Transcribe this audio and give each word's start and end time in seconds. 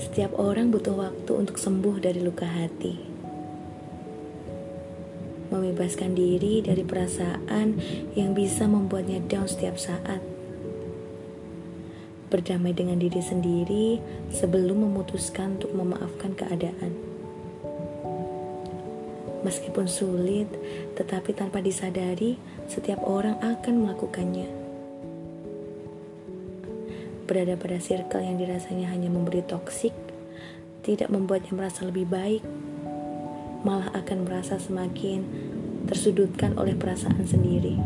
Setiap 0.00 0.36
orang 0.40 0.72
butuh 0.72 0.96
waktu 0.96 1.32
untuk 1.36 1.60
sembuh 1.60 2.00
dari 2.00 2.24
luka 2.24 2.48
hati. 2.48 2.94
Membebaskan 5.52 6.16
diri 6.16 6.64
dari 6.64 6.80
perasaan 6.80 7.76
yang 8.16 8.32
bisa 8.32 8.64
membuatnya 8.64 9.20
down 9.28 9.44
setiap 9.44 9.76
saat. 9.76 10.24
Berdamai 12.32 12.72
dengan 12.72 12.96
diri 12.96 13.20
sendiri 13.20 14.00
sebelum 14.32 14.88
memutuskan 14.88 15.60
untuk 15.60 15.76
memaafkan 15.76 16.32
keadaan. 16.32 16.96
Meskipun 19.44 19.90
sulit, 19.90 20.48
tetapi 20.96 21.36
tanpa 21.36 21.60
disadari, 21.60 22.38
setiap 22.70 23.02
orang 23.04 23.36
akan 23.42 23.84
melakukannya. 23.84 24.61
Berada 27.32 27.56
pada 27.56 27.80
circle 27.80 28.28
yang 28.28 28.36
dirasanya 28.36 28.92
hanya 28.92 29.08
memberi 29.08 29.40
toksik, 29.40 29.96
tidak 30.84 31.08
membuatnya 31.08 31.56
merasa 31.56 31.88
lebih 31.88 32.04
baik, 32.04 32.44
malah 33.64 33.88
akan 33.96 34.28
merasa 34.28 34.60
semakin 34.60 35.24
tersudutkan 35.88 36.52
oleh 36.60 36.76
perasaan 36.76 37.24
sendiri. 37.24 37.80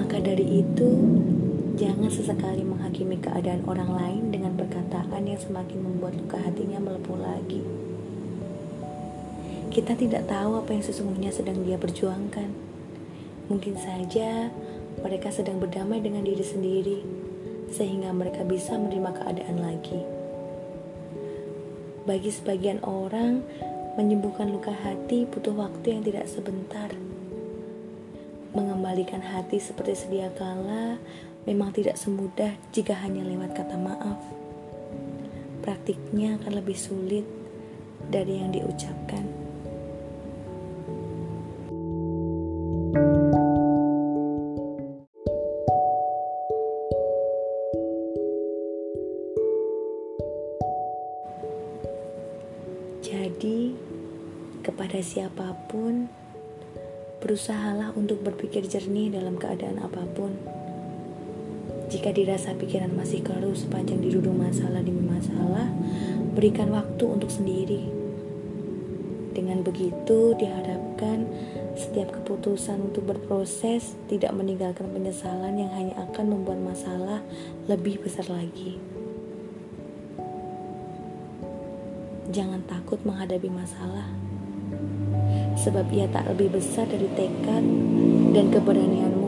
Maka 0.00 0.16
dari 0.24 0.64
itu, 0.64 0.88
jangan 1.74 2.06
sesekali 2.06 2.62
menghakimi 2.62 3.18
keadaan 3.18 3.66
orang 3.66 3.90
lain 3.90 4.22
dengan 4.30 4.54
perkataan 4.54 5.26
yang 5.26 5.38
semakin 5.42 5.82
membuat 5.82 6.14
luka 6.14 6.38
hatinya 6.38 6.78
melepuh 6.78 7.18
lagi. 7.18 7.62
Kita 9.74 9.98
tidak 9.98 10.30
tahu 10.30 10.62
apa 10.62 10.70
yang 10.70 10.84
sesungguhnya 10.86 11.34
sedang 11.34 11.66
dia 11.66 11.74
perjuangkan. 11.74 12.46
Mungkin 13.50 13.74
saja 13.74 14.54
mereka 15.02 15.34
sedang 15.34 15.58
berdamai 15.58 15.98
dengan 15.98 16.22
diri 16.22 16.46
sendiri, 16.46 16.98
sehingga 17.74 18.14
mereka 18.14 18.46
bisa 18.46 18.78
menerima 18.78 19.10
keadaan 19.10 19.58
lagi. 19.58 20.00
Bagi 22.06 22.30
sebagian 22.30 22.86
orang, 22.86 23.42
menyembuhkan 23.98 24.54
luka 24.54 24.70
hati 24.70 25.26
butuh 25.26 25.54
waktu 25.58 25.98
yang 25.98 26.02
tidak 26.06 26.30
sebentar 26.30 26.94
Mengembalikan 28.54 29.18
hati 29.18 29.58
seperti 29.58 29.98
sedia 29.98 30.30
kala 30.30 31.02
memang 31.42 31.74
tidak 31.74 31.98
semudah 31.98 32.54
jika 32.70 32.94
hanya 33.02 33.26
lewat 33.26 33.50
kata 33.50 33.74
maaf. 33.74 34.22
Praktiknya 35.58 36.38
akan 36.38 36.62
lebih 36.62 36.78
sulit 36.78 37.26
dari 38.14 38.38
yang 38.38 38.54
diucapkan. 38.54 39.26
Jadi, 53.04 53.74
kepada 54.62 55.02
siapa 55.02 55.58
pun, 55.66 56.06
Berusahalah 57.24 57.96
untuk 57.96 58.20
berpikir 58.20 58.68
jernih 58.68 59.08
dalam 59.08 59.40
keadaan 59.40 59.80
apa 59.80 60.04
pun. 60.12 60.36
Jika 61.88 62.12
dirasa 62.12 62.52
pikiran 62.52 62.92
masih 62.92 63.24
keruh 63.24 63.56
sepanjang 63.56 64.04
diduduk 64.04 64.36
masalah 64.36 64.84
demi 64.84 65.00
masalah, 65.00 65.72
berikan 66.36 66.68
waktu 66.68 67.00
untuk 67.08 67.32
sendiri. 67.32 67.88
Dengan 69.32 69.64
begitu, 69.64 70.36
diharapkan 70.36 71.24
setiap 71.72 72.12
keputusan 72.12 72.92
untuk 72.92 73.08
berproses 73.08 73.96
tidak 74.12 74.36
meninggalkan 74.36 74.84
penyesalan 74.92 75.56
yang 75.56 75.72
hanya 75.72 75.96
akan 76.04 76.28
membuat 76.28 76.60
masalah 76.60 77.24
lebih 77.72 78.04
besar 78.04 78.28
lagi. 78.28 78.76
Jangan 82.28 82.60
takut 82.68 83.00
menghadapi 83.00 83.48
masalah 83.48 84.12
sebab 85.54 85.86
ia 85.94 86.06
tak 86.10 86.28
lebih 86.34 86.58
besar 86.60 86.84
dari 86.84 87.08
tekad 87.14 87.64
dan 88.34 88.46
keberanianmu 88.52 89.23